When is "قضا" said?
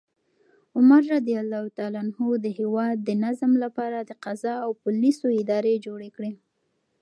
4.23-4.55